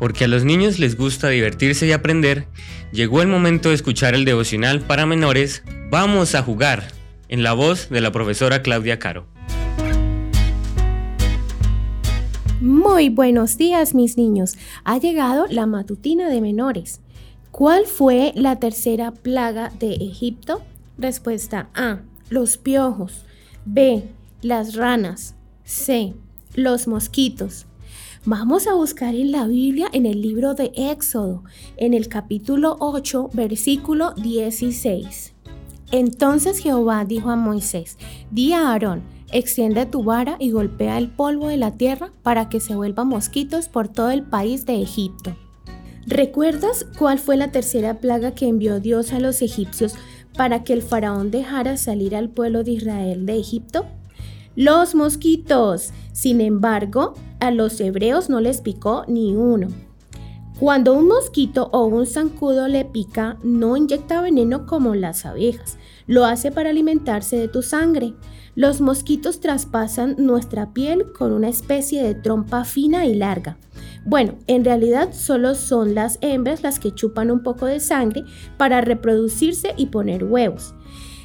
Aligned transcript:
porque 0.00 0.24
a 0.24 0.28
los 0.28 0.44
niños 0.44 0.80
les 0.80 0.96
gusta 0.96 1.28
divertirse 1.28 1.86
y 1.86 1.92
aprender, 1.92 2.48
llegó 2.90 3.22
el 3.22 3.28
momento 3.28 3.68
de 3.68 3.76
escuchar 3.76 4.14
el 4.14 4.24
devocional 4.24 4.80
para 4.80 5.06
menores 5.06 5.62
Vamos 5.90 6.34
a 6.34 6.42
jugar, 6.42 6.84
en 7.28 7.42
la 7.42 7.52
voz 7.52 7.90
de 7.90 8.00
la 8.00 8.10
profesora 8.10 8.62
Claudia 8.62 8.98
Caro. 8.98 9.26
Muy 12.60 13.08
buenos 13.08 13.56
días 13.56 13.94
mis 13.94 14.16
niños, 14.16 14.56
ha 14.84 14.98
llegado 14.98 15.46
la 15.48 15.66
matutina 15.66 16.28
de 16.28 16.40
menores. 16.40 17.00
¿Cuál 17.50 17.86
fue 17.86 18.32
la 18.36 18.58
tercera 18.58 19.10
plaga 19.10 19.70
de 19.78 19.94
Egipto? 19.94 20.62
Respuesta 20.96 21.68
A, 21.74 22.00
los 22.28 22.56
piojos. 22.56 23.24
B, 23.64 24.04
las 24.42 24.76
ranas. 24.76 25.34
C, 25.64 26.14
los 26.54 26.86
mosquitos. 26.86 27.66
Vamos 28.26 28.66
a 28.66 28.74
buscar 28.74 29.14
en 29.14 29.32
la 29.32 29.46
Biblia 29.46 29.88
en 29.94 30.04
el 30.04 30.20
libro 30.20 30.52
de 30.52 30.72
Éxodo, 30.76 31.42
en 31.78 31.94
el 31.94 32.08
capítulo 32.08 32.76
8, 32.78 33.30
versículo 33.32 34.12
16. 34.12 35.32
Entonces 35.90 36.58
Jehová 36.58 37.06
dijo 37.06 37.30
a 37.30 37.36
Moisés, 37.36 37.96
di 38.30 38.52
a 38.52 38.72
Aarón, 38.72 39.04
extiende 39.32 39.86
tu 39.86 40.04
vara 40.04 40.36
y 40.38 40.50
golpea 40.50 40.98
el 40.98 41.08
polvo 41.08 41.48
de 41.48 41.56
la 41.56 41.78
tierra 41.78 42.12
para 42.22 42.50
que 42.50 42.60
se 42.60 42.74
vuelvan 42.74 43.08
mosquitos 43.08 43.70
por 43.70 43.88
todo 43.88 44.10
el 44.10 44.22
país 44.22 44.66
de 44.66 44.82
Egipto. 44.82 45.34
¿Recuerdas 46.06 46.86
cuál 46.98 47.18
fue 47.18 47.38
la 47.38 47.50
tercera 47.50 48.00
plaga 48.00 48.34
que 48.34 48.48
envió 48.48 48.80
Dios 48.80 49.14
a 49.14 49.20
los 49.20 49.40
egipcios 49.40 49.94
para 50.36 50.62
que 50.62 50.74
el 50.74 50.82
faraón 50.82 51.30
dejara 51.30 51.78
salir 51.78 52.14
al 52.14 52.28
pueblo 52.28 52.64
de 52.64 52.72
Israel 52.72 53.24
de 53.24 53.38
Egipto? 53.38 53.86
Los 54.56 54.94
mosquitos. 54.94 55.92
Sin 56.12 56.42
embargo, 56.42 57.14
a 57.40 57.50
los 57.50 57.80
hebreos 57.80 58.28
no 58.28 58.40
les 58.40 58.60
picó 58.60 59.04
ni 59.08 59.34
uno. 59.34 59.68
Cuando 60.60 60.92
un 60.92 61.08
mosquito 61.08 61.70
o 61.72 61.86
un 61.86 62.06
zancudo 62.06 62.68
le 62.68 62.84
pica, 62.84 63.38
no 63.42 63.78
inyecta 63.78 64.20
veneno 64.20 64.66
como 64.66 64.94
las 64.94 65.24
abejas, 65.24 65.78
lo 66.06 66.26
hace 66.26 66.52
para 66.52 66.68
alimentarse 66.68 67.36
de 67.36 67.48
tu 67.48 67.62
sangre. 67.62 68.12
Los 68.54 68.82
mosquitos 68.82 69.40
traspasan 69.40 70.16
nuestra 70.18 70.74
piel 70.74 71.12
con 71.12 71.32
una 71.32 71.48
especie 71.48 72.02
de 72.02 72.14
trompa 72.14 72.64
fina 72.64 73.06
y 73.06 73.14
larga. 73.14 73.56
Bueno, 74.04 74.34
en 74.48 74.64
realidad 74.64 75.14
solo 75.14 75.54
son 75.54 75.94
las 75.94 76.18
hembras 76.20 76.62
las 76.62 76.78
que 76.78 76.94
chupan 76.94 77.30
un 77.30 77.42
poco 77.42 77.64
de 77.64 77.80
sangre 77.80 78.24
para 78.58 78.82
reproducirse 78.82 79.72
y 79.78 79.86
poner 79.86 80.24
huevos. 80.24 80.74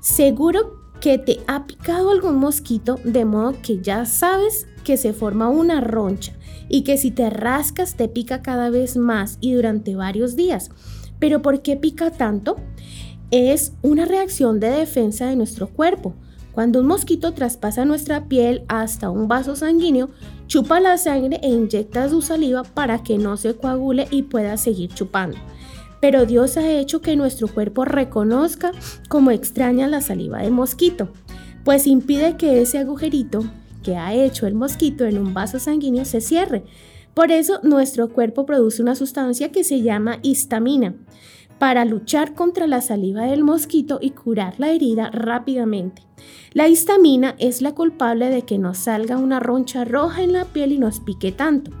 Seguro 0.00 0.77
que 1.00 1.18
te 1.18 1.40
ha 1.46 1.66
picado 1.66 2.10
algún 2.10 2.36
mosquito 2.36 2.98
de 3.04 3.24
modo 3.24 3.54
que 3.62 3.80
ya 3.80 4.04
sabes 4.04 4.66
que 4.84 4.96
se 4.96 5.12
forma 5.12 5.48
una 5.48 5.80
roncha 5.80 6.32
y 6.68 6.82
que 6.82 6.98
si 6.98 7.10
te 7.10 7.30
rascas 7.30 7.94
te 7.96 8.08
pica 8.08 8.42
cada 8.42 8.70
vez 8.70 8.96
más 8.96 9.38
y 9.40 9.52
durante 9.52 9.94
varios 9.94 10.36
días. 10.36 10.70
Pero 11.18 11.42
¿por 11.42 11.62
qué 11.62 11.76
pica 11.76 12.10
tanto? 12.10 12.56
Es 13.30 13.72
una 13.82 14.04
reacción 14.06 14.60
de 14.60 14.70
defensa 14.70 15.26
de 15.26 15.36
nuestro 15.36 15.68
cuerpo. 15.68 16.14
Cuando 16.52 16.80
un 16.80 16.86
mosquito 16.86 17.34
traspasa 17.34 17.84
nuestra 17.84 18.24
piel 18.26 18.64
hasta 18.68 19.10
un 19.10 19.28
vaso 19.28 19.54
sanguíneo, 19.54 20.10
chupa 20.46 20.80
la 20.80 20.98
sangre 20.98 21.38
e 21.42 21.48
inyecta 21.48 22.08
su 22.08 22.20
saliva 22.20 22.64
para 22.64 23.02
que 23.02 23.18
no 23.18 23.36
se 23.36 23.54
coagule 23.54 24.08
y 24.10 24.22
pueda 24.22 24.56
seguir 24.56 24.92
chupando 24.92 25.38
pero 26.00 26.26
Dios 26.26 26.56
ha 26.56 26.70
hecho 26.70 27.00
que 27.00 27.16
nuestro 27.16 27.48
cuerpo 27.48 27.84
reconozca 27.84 28.72
como 29.08 29.30
extraña 29.30 29.88
la 29.88 30.00
saliva 30.00 30.42
del 30.42 30.52
mosquito, 30.52 31.08
pues 31.64 31.86
impide 31.86 32.36
que 32.36 32.60
ese 32.60 32.78
agujerito 32.78 33.44
que 33.82 33.96
ha 33.96 34.14
hecho 34.14 34.46
el 34.46 34.54
mosquito 34.54 35.04
en 35.04 35.18
un 35.18 35.34
vaso 35.34 35.58
sanguíneo 35.58 36.04
se 36.04 36.20
cierre. 36.20 36.64
Por 37.14 37.32
eso 37.32 37.60
nuestro 37.62 38.10
cuerpo 38.10 38.46
produce 38.46 38.82
una 38.82 38.94
sustancia 38.94 39.50
que 39.50 39.64
se 39.64 39.82
llama 39.82 40.18
histamina, 40.22 40.94
para 41.58 41.84
luchar 41.84 42.34
contra 42.34 42.66
la 42.66 42.80
saliva 42.80 43.22
del 43.22 43.44
mosquito 43.44 43.98
y 44.00 44.10
curar 44.10 44.54
la 44.58 44.70
herida 44.70 45.10
rápidamente. 45.10 46.02
La 46.52 46.68
histamina 46.68 47.34
es 47.38 47.62
la 47.62 47.74
culpable 47.74 48.30
de 48.30 48.42
que 48.42 48.58
nos 48.58 48.78
salga 48.78 49.18
una 49.18 49.40
roncha 49.40 49.84
roja 49.84 50.22
en 50.22 50.32
la 50.32 50.44
piel 50.44 50.72
y 50.72 50.78
nos 50.78 51.00
pique 51.00 51.32
tanto. 51.32 51.72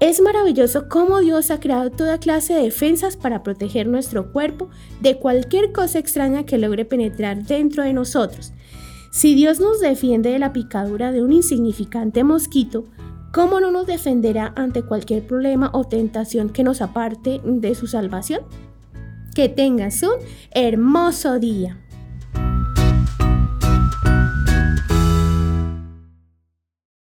Es 0.00 0.20
maravilloso 0.20 0.88
cómo 0.88 1.20
Dios 1.20 1.50
ha 1.50 1.60
creado 1.60 1.90
toda 1.90 2.18
clase 2.18 2.54
de 2.54 2.62
defensas 2.62 3.16
para 3.16 3.42
proteger 3.42 3.86
nuestro 3.86 4.32
cuerpo 4.32 4.68
de 5.00 5.18
cualquier 5.18 5.72
cosa 5.72 5.98
extraña 5.98 6.44
que 6.44 6.58
logre 6.58 6.84
penetrar 6.84 7.44
dentro 7.44 7.84
de 7.84 7.92
nosotros. 7.92 8.52
Si 9.12 9.36
Dios 9.36 9.60
nos 9.60 9.80
defiende 9.80 10.30
de 10.30 10.40
la 10.40 10.52
picadura 10.52 11.12
de 11.12 11.22
un 11.22 11.32
insignificante 11.32 12.24
mosquito, 12.24 12.84
¿cómo 13.32 13.60
no 13.60 13.70
nos 13.70 13.86
defenderá 13.86 14.52
ante 14.56 14.82
cualquier 14.82 15.24
problema 15.24 15.70
o 15.72 15.84
tentación 15.84 16.50
que 16.50 16.64
nos 16.64 16.82
aparte 16.82 17.40
de 17.44 17.74
su 17.76 17.86
salvación? 17.86 18.42
Que 19.32 19.48
tengas 19.48 20.02
un 20.02 20.16
hermoso 20.50 21.38
día. 21.38 21.83